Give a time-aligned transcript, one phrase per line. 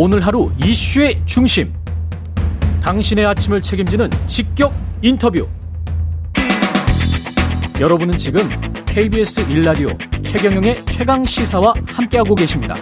[0.00, 1.74] 오늘 하루 이슈의 중심.
[2.80, 4.72] 당신의 아침을 책임지는 직격
[5.02, 5.48] 인터뷰.
[7.80, 8.48] 여러분은 지금
[8.86, 9.88] KBS 일라디오
[10.22, 12.76] 최경영의 최강 시사와 함께하고 계십니다.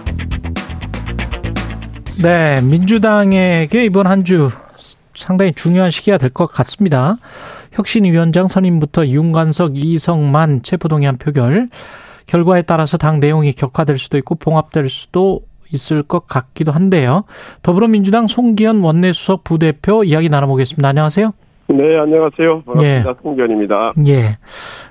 [2.21, 4.51] 네, 민주당에게 이번 한 주
[5.15, 7.17] 상당히 중요한 시기가 될 것 같습니다.
[7.71, 11.69] 혁신위원장 선임부터 이웅관석, 이성만 체포동의안 표결
[12.27, 15.41] 결과에 따라서 당 내용이 격화될 수도 있고 봉합될 수도
[15.73, 17.23] 있을 것 같기도 한데요.
[17.61, 20.87] 더불어민주당 송기현 원내수석 부대표 이야기 나눠보겠습니다.
[20.89, 21.33] 안녕하세요.
[21.69, 22.61] 네, 안녕하세요.
[22.61, 23.09] 반갑습니다.
[23.09, 23.15] 예.
[23.21, 23.91] 송기현입니다.
[24.07, 24.37] 예.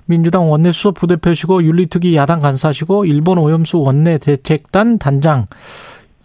[0.04, 5.46] 민주당 원내수석 부대표시고 윤리특위 야당 간사시고 일본 오염수 원내 대책단 단장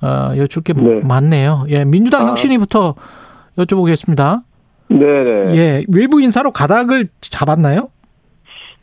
[0.02, 1.00] 어, 여쭐 게 네.
[1.04, 1.66] 많네요.
[1.70, 2.30] 예, 민주당 아.
[2.32, 2.96] 혁신위부터
[3.58, 4.42] 여쭤보겠습니다.
[4.90, 5.56] 네네.
[5.56, 7.90] 예, 외부 인사로 가닥을 잡았나요?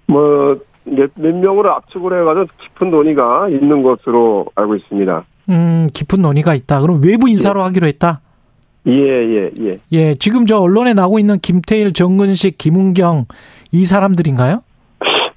[0.06, 5.24] 뭐, 몇, 몇 명으로 압축을 해가지고 깊은 논의가 있는 것으로 알고 있습니다.
[5.48, 6.80] 음, 깊은 논의가 있다.
[6.80, 7.64] 그럼 외부 인사로 예.
[7.64, 8.20] 하기로 했다?
[8.86, 9.78] 예, 예, 예.
[9.92, 13.26] 예, 지금 저 언론에 나오고 있는 김태일, 정근식, 김은경
[13.72, 14.62] 이 사람들인가요?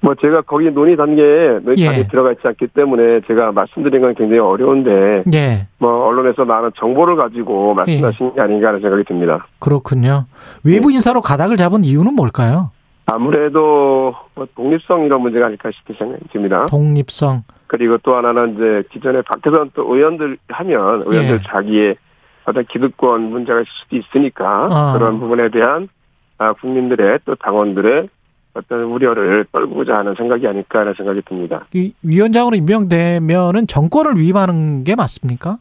[0.00, 2.08] 뭐 제가 거기 논의 단계에 예.
[2.08, 5.68] 들어가 있지 않기 때문에 제가 말씀드린 건 굉장히 어려운데 예.
[5.78, 8.34] 뭐 언론에서 많은 정보를 가지고 말씀하신 예.
[8.34, 9.46] 게 아닌가 하는 생각이 듭니다.
[9.60, 10.24] 그렇군요.
[10.64, 10.96] 외부 예.
[10.96, 12.70] 인사로 가닥을 잡은 이유는 뭘까요?
[13.06, 16.66] 아무래도 뭐 독립성 이런 문제가 아닐까 싶은 생각이 듭니다.
[16.66, 17.42] 독립성.
[17.72, 21.48] 그리고 또 하나는 이제 기존에 밖에서 또 의원들 하면 의원들 예.
[21.48, 21.96] 자기의
[22.44, 24.92] 어떤 기득권 문제가 있을 수도 있으니까 아.
[24.92, 25.88] 그런 부분에 대한
[26.36, 28.10] 아, 국민들의 또 당원들의
[28.52, 31.64] 어떤 우려를 떨구고자 하는 생각이 아닐까 하는 생각이 듭니다.
[31.72, 35.56] 이 위원장으로 임명되면은 정권을 위임하는 게 맞습니까?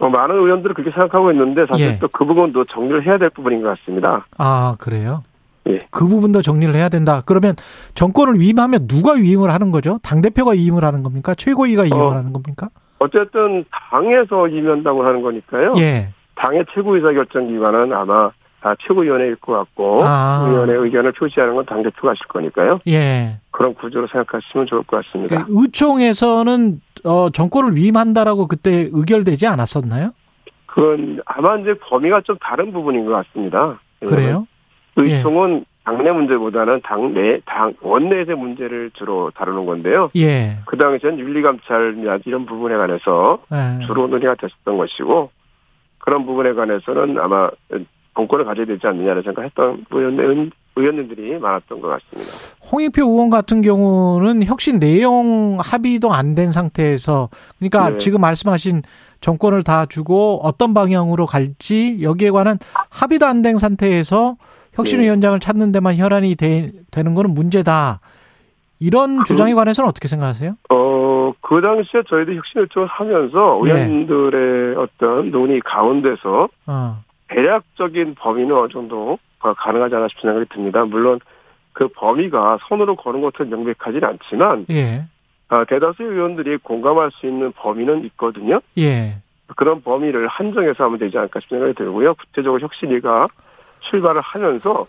[0.00, 1.98] 뭐 많은 의원들은 그렇게 생각하고 있는데 사실 예.
[2.00, 4.26] 또그 부분도 정리를 해야 될 부분인 것 같습니다.
[4.36, 5.22] 아 그래요?
[5.68, 5.80] 예.
[5.90, 7.22] 그 부분 도 정리를 해야 된다.
[7.24, 7.54] 그러면
[7.94, 9.98] 정권을 위임하면 누가 위임을 하는 거죠?
[10.02, 11.34] 당 대표가 위임을 하는 겁니까?
[11.34, 12.68] 최고위가 위임을 어, 하는 겁니까?
[12.98, 15.74] 어쨌든 당에서 위임한다고 하는 거니까요.
[15.78, 16.08] 예.
[16.36, 20.46] 당의 최고의사 결정 기관은 아마 다 최고위원회일 것 같고 아.
[20.48, 22.80] 위원회 의견을 표시하는 건 당 대표가 하실 거니까요.
[22.88, 23.38] 예.
[23.50, 25.44] 그런 구조로 생각하시면 좋을 것 같습니다.
[25.44, 30.10] 그러니까 의총에서는 어, 정권을 위임한다라고 그때 의결되지 않았었나요?
[30.66, 33.78] 그건 아마 이제 범위가 좀 다른 부분인 것 같습니다.
[34.00, 34.46] 그래요?
[34.96, 35.64] 의총은 예.
[35.84, 40.08] 당내 문제보다는 당내 당 원내에서의 문제를 주로 다루는 건데요.
[40.16, 40.56] 예.
[40.66, 43.84] 그 당시엔 윤리감찰 이런 부분에 관해서 예.
[43.86, 45.30] 주로 논의가 됐었던 것이고
[45.98, 47.50] 그런 부분에 관해서는 아마
[48.14, 52.56] 공권을 가져야 되지 않느냐는 생각했던 의원, 의원님들이 많았던 것 같습니다.
[52.72, 57.28] 홍익표 의원 같은 경우는 혁신 내용 합의도 안 된 상태에서
[57.58, 57.98] 그러니까 네.
[57.98, 58.82] 지금 말씀하신
[59.20, 62.56] 정권을 다 주고 어떤 방향으로 갈지 여기에 관한
[62.90, 64.36] 합의도 안 된 상태에서
[64.74, 65.44] 혁신위원장을 네.
[65.44, 68.00] 찾는 데만 혈안이 되, 는 거는 문제다.
[68.80, 70.56] 이런 그, 주장에 관해서는 어떻게 생각하세요?
[70.70, 73.72] 어, 그 당시에 저희도 혁신요청을 하면서 네.
[73.72, 74.80] 의원들의 네.
[74.80, 77.04] 어떤 논의 가운데서 어.
[77.28, 80.84] 대략적인 범위는 어느 정도 가능하지 않나 싶은 생각이 듭니다.
[80.84, 81.20] 물론
[81.72, 85.04] 그 범위가 손으로 거는 것은 명백하지는 않지만 예.
[85.48, 88.60] 아, 대다수의 의원들이 공감할 수 있는 범위는 있거든요.
[88.78, 89.16] 예.
[89.56, 92.14] 그런 범위를 한정해서 하면 되지 않을까 싶은 생각이 들고요.
[92.14, 93.26] 구체적으로 혁신위가
[93.90, 94.86] 출발을 하면서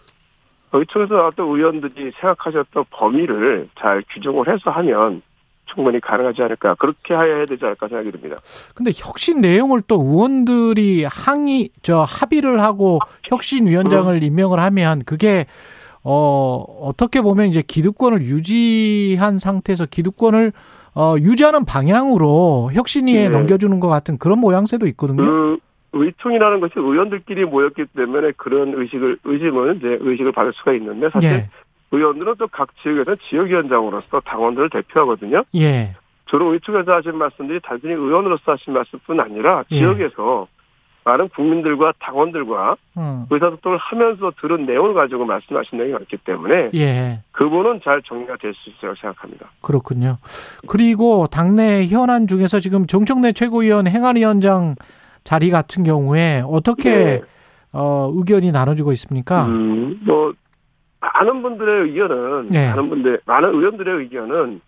[0.74, 5.22] 의총에서 나왔던 의원들이 생각하셨던 범위를 잘 규정을 해서 하면
[5.66, 8.38] 충분히 가능하지 않을까 그렇게 해야 되지 않을까 생각이 듭니다.
[8.74, 14.24] 근데 혁신 내용을 또 의원들이 항의 저 합의를 하고 혁신 위원장을 음.
[14.24, 15.48] 임명을 하면 그게
[16.04, 20.54] 어 어떻게 보면 이제 기득권을 유지한 상태에서 기득권을
[20.94, 23.30] 어 유지하는 방향으로 혁신위에 네.
[23.30, 25.24] 넘겨주는 것 같은 그런 모양새도 있거든요.
[25.24, 25.58] 그
[25.96, 31.50] 의총이라는 것이 의원들끼리 모였기 때문에 그런 의식을 의심을 이제 의식을 받을 수가 있는데 사실 네.
[31.92, 35.44] 의원들은 또 각 지역에서 지역위원장으로서 당원들을 대표하거든요.
[35.56, 35.96] 예.
[36.26, 39.78] 주로 의총에서 하신 말씀들이 단순히 의원으로서 하신 말씀뿐 아니라 예.
[39.80, 40.48] 지역에서
[41.06, 43.28] 많은 국민들과 당원들과 음.
[43.30, 47.20] 의사소통을 하면서 들은 내용을 가지고 말씀하신 내용이 많기 때문에 예.
[47.32, 49.46] 그분은 잘 정리가 될 수 있다고 생각합니다.
[49.62, 50.18] 그렇군요.
[50.68, 54.76] 그리고 당내 현안 중에서 지금 정청래 최고위원 행안위원장
[55.26, 57.22] 자리 같은 경우에 어떻게 네.
[57.74, 59.48] 어, 의견이 나눠지고 있습니까?
[59.48, 60.32] 음, 뭐
[61.02, 62.70] 많은 분들의 의견은 네.
[62.70, 64.62] 많은 분들 많은 의원들의 의견은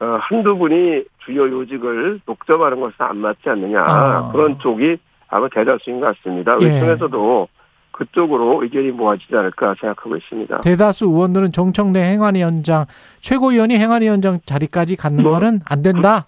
[0.00, 4.30] 어, 한두 분이 주요 요직을 독점하는 것은 안 맞지 않느냐 아.
[4.32, 4.96] 그런 쪽이
[5.28, 6.56] 아마 대다수인 것 같습니다.
[6.62, 6.66] 예.
[6.66, 7.48] 의총에서도
[7.92, 10.60] 그쪽으로 의견이 모아지지 않을까 생각하고 있습니다.
[10.60, 12.86] 대다수 의원들은 정청래 행안위원장
[13.20, 16.24] 최고위원이 행안위원장 자리까지 갖는 뭐, 거는 안 된다.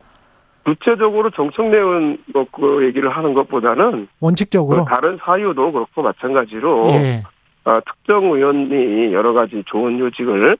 [0.64, 2.18] 구체적으로 정청래 의원
[2.52, 7.22] 그 얘기를 하는 것보다는 원칙적으로 그 다른 사유도 그렇고 마찬가지로 예.
[7.64, 10.56] 어, 특정 의원이 여러 가지 좋은 요직을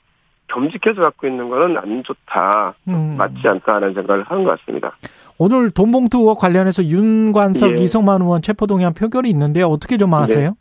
[0.48, 3.14] 겸직해서 갖고 있는 거는 안 좋다, 음.
[3.16, 4.92] 맞지 않다 하는 생각을 하는 것 같습니다.
[5.38, 7.82] 오늘 돈봉투 의혹 관련해서 윤관석, 예.
[7.82, 9.66] 이성만 의원 체포동의안 표결이 있는데요.
[9.66, 10.50] 어떻게 좀 아세요?
[10.50, 10.56] 네.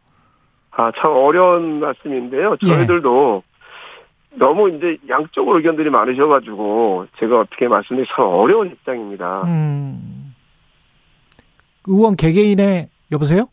[0.72, 2.56] 아, 참 어려운 말씀인데요.
[2.64, 2.68] 예.
[2.68, 3.51] 저희들도 예.
[4.36, 9.44] 너무 이제 양쪽으로 의견들이 많으셔가지고 제가 어떻게 말씀드리기 참 어려운 입장입니다.
[9.46, 10.34] 음.
[11.88, 13.48] 의원 개개인의 여보세요?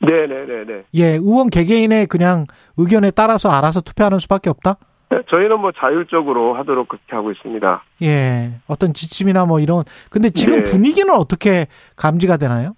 [0.00, 0.84] 네네네네.
[0.94, 2.46] 예, 의원 개개인의 그냥
[2.76, 4.76] 의견에 따라서 알아서 투표하는 수밖에 없다?
[5.10, 7.82] 네, 저희는 뭐 자율적으로 하도록 그렇게 하고 있습니다.
[8.02, 9.82] 예, 어떤 지침이나 뭐 이런.
[10.10, 10.70] 근데 지금 네.
[10.70, 11.66] 분위기는 어떻게
[11.96, 12.74] 감지가 되나요?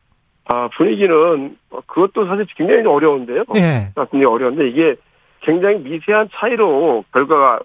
[0.47, 1.57] 아, 분위기는
[1.87, 3.45] 그것도 사실 굉장히 어려운데요.
[3.57, 3.93] 예.
[4.11, 4.97] 굉장히 어려운데 이게
[5.43, 7.61] 굉장히 미세한 차이로 결과가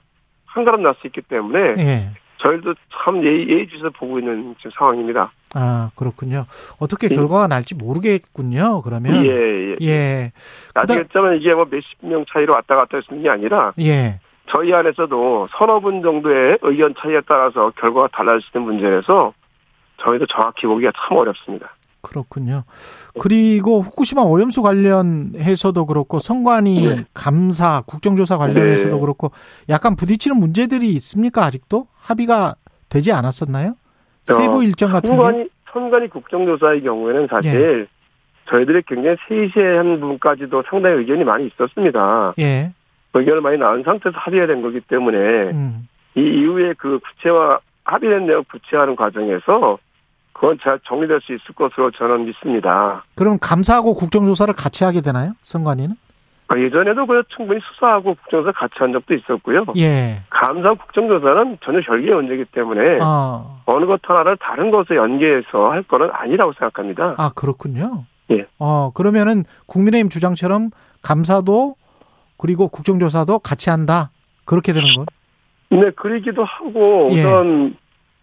[0.46, 2.10] 한가름 날수 있기 때문에 예.
[2.38, 5.32] 저희도 참 예의, 예의주셔서 보고 있는 지금 상황입니다.
[5.56, 6.46] 아, 그렇군요.
[6.80, 7.16] 어떻게 예.
[7.16, 9.26] 결과가 날지 모르겠군요, 그러면.
[9.26, 9.76] 예, 예.
[9.82, 10.32] 예.
[10.76, 13.74] 나중에쯤은 이게 뭐 몇십 명 차이로 왔다 갔다 했는 게 아니라.
[13.80, 14.20] 예.
[14.50, 19.34] 저희 안에서도 서너 분 정도의 의견 차이에 따라서 결과가 달라질 수 있는 문제라서
[19.98, 21.72] 저희도 정확히 보기가 참 어렵습니다.
[22.08, 22.64] 그렇군요.
[23.20, 27.06] 그리고 후쿠시마 오염수 관련해서도 그렇고 성관이 네.
[27.14, 29.02] 감사, 국정조사 관련해서도 네.
[29.02, 29.32] 그렇고
[29.70, 31.44] 약간 부딪히는 문제들이 있습니까?
[31.44, 32.56] 아직도 합의가
[32.90, 33.76] 되지 않았었나요?
[34.26, 35.50] 세부 어, 일정 같은 게?
[35.72, 37.98] 성관이 국정조사의 경우에는 사실 예.
[38.50, 42.34] 저희들이 굉장히 세세한 부분까지도 상당히 의견이 많이 있었습니다.
[42.40, 42.72] 예.
[43.14, 45.18] 의견을 많이 나온 상태에서 합의가 된 거기 때문에
[45.52, 45.88] 음.
[46.16, 49.78] 이 이후에 그 구체화 합의된 내용 구체화하는 과정에서
[50.40, 53.04] 그건 잘 정리될 수 있을 것으로 저는 믿습니다.
[53.16, 55.34] 그럼 감사하고 국정조사를 같이 하게 되나요?
[55.42, 55.96] 선관위는?
[56.50, 59.66] 아, 예전에도 그 충분히 수사하고 국정조사 같이 한 적도 있었고요.
[59.78, 60.22] 예.
[60.30, 63.62] 감사 국정조사는 전혀 별개의 문제이기 때문에 어.
[63.66, 67.16] 어느 것 하나를 다른 것에 연계해서 할 거는 아니라고 생각합니다.
[67.18, 68.06] 아 그렇군요.
[68.32, 68.46] 예.
[68.60, 70.70] 어 그러면은 국민의힘 주장처럼
[71.02, 71.76] 감사도
[72.38, 74.12] 그리고 국정조사도 같이 한다
[74.46, 75.06] 그렇게 되는 건?
[75.70, 77.20] 네, 그러기도 하고 예.
[77.20, 77.76] 우선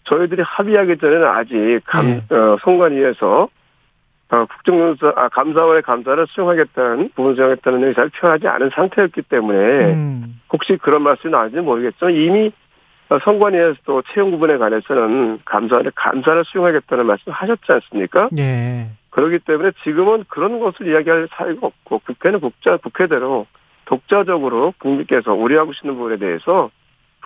[0.04, 2.34] 저희들이 합의하기 전에는 아직 감, 예.
[2.34, 3.48] 어, 선관위에서
[4.30, 10.40] 어, 국정조사, 아, 감사원의 감사를 수용하겠다는, 부분 수용하겠다는 의사를 표현하지 않은 상태였기 때문에, 음.
[10.52, 12.50] 혹시 그런 말씀이 나왔는지 모르겠지만, 이미
[13.22, 18.30] 선관위에서 또 채용 부분에 관해서는 감사원의 감사를 수용하겠다는 말씀을 하셨지 않습니까?
[18.38, 18.88] 예.
[19.10, 23.46] 그렇기 때문에 지금은 그런 것을 이야기할 사유가 없고, 국회는 국자, 국회대로
[23.84, 26.70] 독자적으로 국민께서 우려하고 계시는 부분에 대해서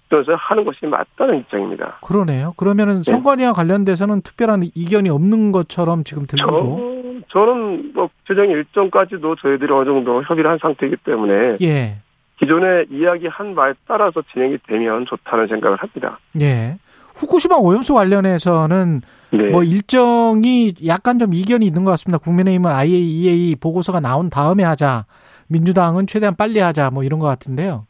[0.08, 1.98] 국정에서 하는 것이 맞다는 입장입니다.
[2.02, 2.54] 그러네요.
[2.56, 3.12] 그러면은 네.
[3.12, 7.22] 선관위와 관련돼서는 특별한 이견이 없는 것처럼 지금 들리고.
[7.28, 11.98] 저, 저는 뭐 최종 일정까지도 저희들이 어느 정도 협의를 한 상태이기 때문에 예.
[12.38, 16.18] 기존에 이야기한 바에 따라서 진행이 되면 좋다는 생각을 합니다.
[16.40, 16.78] 예.
[17.14, 19.00] 후쿠시마 오염수 관련해서는
[19.30, 19.50] 네.
[19.50, 22.18] 뭐 일정이 약간 좀 이견이 있는 것 같습니다.
[22.18, 25.04] 국민의힘은 IAEA 보고서가 나온 다음에 하자.
[25.48, 26.90] 민주당은 최대한 빨리 하자.
[26.90, 27.86] 뭐 이런 것 같은데요.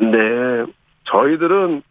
[0.00, 0.08] 네.
[1.12, 1.82] 저희들은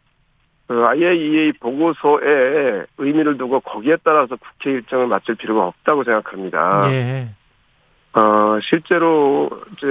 [0.67, 6.81] 그 IAEA 보고서에 의미를 두고 거기에 따라서 국회 일정을 맞출 필요가 없다고 생각합니다.
[6.91, 7.29] 예.
[8.13, 9.87] 어, 실제로 이제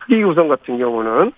[0.00, 1.32] 특위 구성 같은 경우는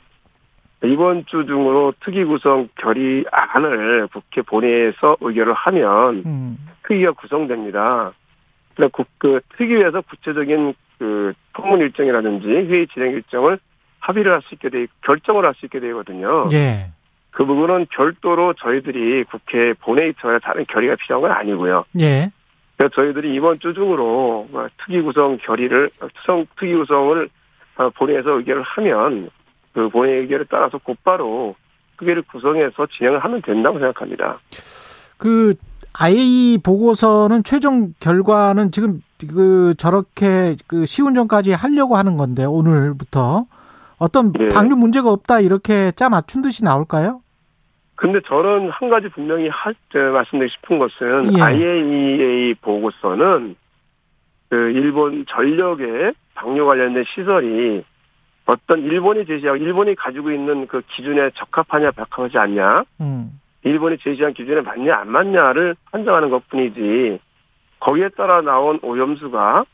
[0.84, 6.58] 이번 주 중으로 특위 구성 결의안을 국회 본회의에서 의결을 하면 음.
[6.84, 8.12] 특위가 구성됩니다.
[8.74, 13.58] 그래서 그 특위에서 구체적인 그 통문 일정이라든지 회의 진행 일정을
[14.00, 16.48] 합의를 할 수 있게 돼 결정을 할 수 있게 되거든요.
[16.52, 16.90] 예.
[17.30, 21.84] 그 부분은 별도로 저희들이 국회 본회의처에 다른 결의가 필요한 건 아니고요.
[22.00, 22.30] 예.
[22.76, 27.28] 그래서 저희들이 이번 주 중으로 뭐 특위 구성 결의를 특성 특위 구성을
[27.76, 29.30] 어, 본회의에서 의결을 하면
[29.72, 31.54] 그 본회의 의결에 따라서 곧바로
[31.98, 34.40] 특위를 구성해서 진행을 하면 된다고 생각합니다.
[35.18, 35.54] 그
[35.92, 43.44] IAEA 보고서는 최종 결과는 지금 그 저렇게 그 시운전까지 하려고 하는 건데 오늘부터
[44.00, 44.48] 어떤 네.
[44.48, 47.20] 방류 문제가 없다 이렇게 짜 맞춘 듯이 나올까요?
[47.94, 51.42] 근데 저는 한 가지 분명히 할, 때 말씀드리고 싶은 것은 예.
[51.42, 53.56] IAEA 보고서는
[54.48, 57.84] 그 일본 전력의 방류 관련된 시설이
[58.46, 63.38] 어떤 일본이 제시하고 일본이 가지고 있는 그 기준에 적합하냐 적합하지 않냐 음.
[63.64, 67.20] 일본이 제시한 기준에 맞냐 안 맞냐를 판정하는 것뿐이지
[67.80, 69.64] 거기에 따라 나온 오염수가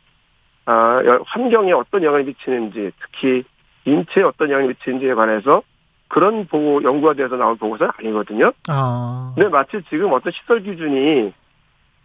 [0.69, 3.45] 아, 환경에 어떤 영향을 미치는지 특히
[3.87, 5.63] 인체에 어떤 영향을 미치는지에 관해서
[6.09, 8.53] 그런 보고 연구가 돼서 나온 보고서는 아니거든요.
[8.69, 9.33] 아.
[9.35, 11.33] 근데 마치 지금 어떤 시설 기준이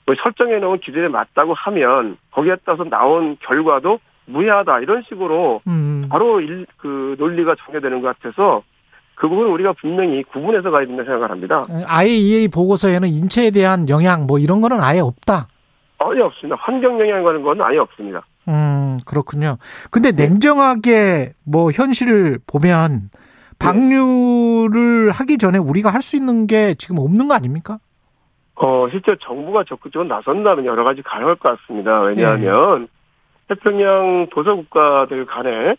[0.06, 6.08] 뭐 설정해 놓은 기준에 맞다고 하면 거기에 따라서 나온 결과도 무해하다 이런 식으로 음.
[6.10, 8.64] 바로 일, 그 논리가 정해되는 것 같아서
[9.16, 11.64] 그 부분은 우리가 분명히 구분해서 가야 된다 생각을 합니다.
[11.86, 15.48] IAEA 보고서에는 인체에 대한 영향 뭐 이런 거는 아예 없다.
[16.00, 16.58] 아예 없습니다.
[16.60, 18.24] 환경 영향 가는 건 아예 없습니다.
[18.48, 19.58] 음, 그렇군요.
[19.92, 20.28] 근데 네.
[20.28, 23.10] 냉정하게 뭐 현실을 보면
[23.60, 27.78] 방류를 하기 전에 우리가 할 수 있는 게 지금 없는 거 아닙니까?
[28.56, 32.02] 어, 실제 정부가 적극적으로 나선다면 여러 가지 가능할 것 같습니다.
[32.02, 32.88] 왜냐하면 예.
[33.48, 35.76] 태평양 도서국가들 간에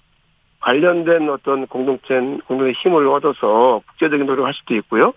[0.60, 2.14] 관련된 어떤 공동체,
[2.46, 5.12] 공동의 힘을 얻어서 국제적인 노력을 할 수도 있고요.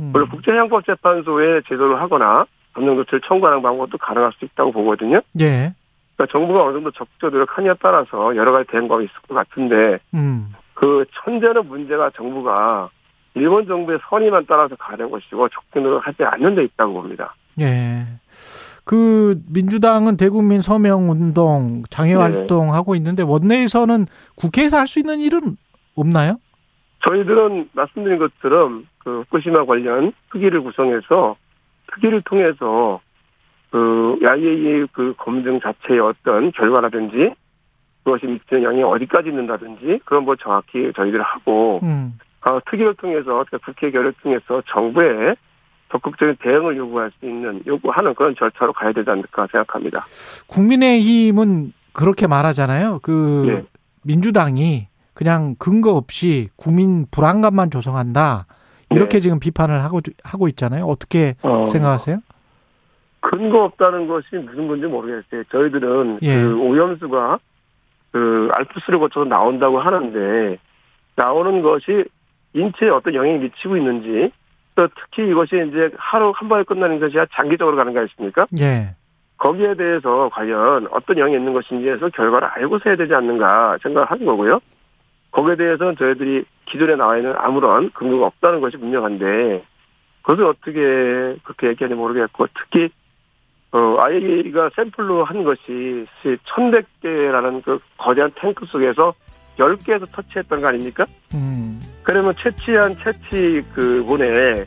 [0.00, 0.10] 음.
[0.12, 5.20] 물론 국제형법재판소에 제도를 하거나 법령조치를 청구하는 방법도 가능할 수 있다고 보거든요.
[5.40, 5.74] 예.
[6.20, 10.52] 그러니까 정부가 어느 정도 적극적 노력하냐에 따라서 여러 가지 대응법이 있을 것 같은데, 음.
[10.74, 12.90] 그 천재는 문제가 정부가
[13.34, 17.34] 일본 정부의 선의만 따라서 가는 것이고 적극 노력하지 않는 데 있다고 봅니다.
[17.60, 18.04] 예.
[18.84, 22.72] 그 민주당은 대국민 서명 운동, 장애 활동 네.
[22.72, 25.56] 하고 있는데 원내에서는 국회에서 할 수 있는 일은
[25.94, 26.36] 없나요?
[27.04, 31.36] 저희들은 말씀드린 것처럼 그 후쿠시마 관련 특위를 구성해서
[31.94, 33.00] 특위를 통해서
[33.70, 37.34] 그 야이에이 그 검증 자체의 어떤 결과라든지
[38.02, 42.18] 그것이 미치는 영향이 어디까지 있는다든지 그런 뭐 정확히 저희들 하고 음.
[42.42, 45.34] 어, 특위를 통해서 국회 결의를 통해서 정부에
[45.92, 50.06] 적극적인 대응을 요구할 수 있는 요구하는 그런 절차로 가야 되지 않을까 생각합니다.
[50.46, 53.00] 국민의힘은 그렇게 말하잖아요.
[53.02, 53.62] 그 네.
[54.04, 58.46] 민주당이 그냥 근거 없이 국민 불안감만 조성한다.
[58.90, 59.20] 이렇게 네.
[59.20, 60.86] 지금 비판을 하고 하고 있잖아요.
[60.86, 62.18] 어떻게 어, 생각하세요?
[63.20, 65.44] 근거 없다는 것이 무슨 건지 모르겠어요.
[65.50, 66.42] 저희들은 예.
[66.42, 67.38] 그 오염수가
[68.12, 70.58] 그 알프스를 거쳐서 나온다고 하는데
[71.16, 72.04] 나오는 것이
[72.54, 74.32] 인체에 어떤 영향이 미치고 있는지
[74.74, 78.46] 또 특히 이것이 이제 하루 한 번에 끝나는 것이 장기적으로 가는 거 아닙니까?
[78.58, 78.96] 예.
[79.36, 84.60] 거기에 대해서 과연 어떤 영향이 있는 것인지에서 결과를 알고서 해야 되지 않는가 생각을 하는 거고요.
[85.30, 89.64] 거기에 대해서는 저희들이 기존에 나와 있는 아무런 근거가 없다는 것이 분명한데
[90.22, 90.80] 그것을 어떻게
[91.44, 92.90] 그렇게 얘기하는지 모르겠고 특히
[93.72, 99.14] 어, IAEA가 샘플로 한 것이 1100개라는 그 거대한 탱크 속에서
[99.58, 101.06] 10개에서 터치했던 거 아닙니까?
[101.34, 101.80] 음.
[102.02, 104.64] 그러면 채취한 채취 그 본에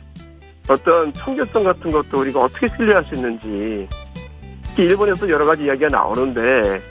[0.68, 3.86] 어떤 청결성 같은 것도 우리가 어떻게 신뢰할 수 있는지
[4.78, 6.82] 일본에서 여러 가지 이야기가 나오는데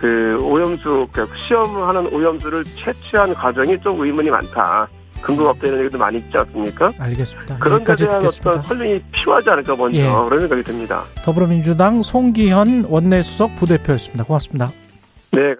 [0.00, 4.88] 그 오염수 그 시험하는 오염수를 채취한 과정이 좀 의문이 많다.
[5.24, 6.90] 근거가 없다는 얘기도 많이 있지 않습니까?
[6.98, 7.58] 알겠습니다.
[7.58, 8.50] 그런 데 대한 듣겠습니다.
[8.50, 10.02] 어떤 설명이 필요하지 않을까 먼저 예.
[10.04, 11.02] 그런 생각이 듭니다.
[11.24, 14.24] 더불어민주당 송기현 원내수석 부대표였습니다.
[14.24, 14.68] 고맙습니다.
[15.32, 15.54] 네.